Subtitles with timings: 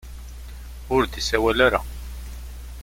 [0.95, 1.79] Ur d-isawal ara.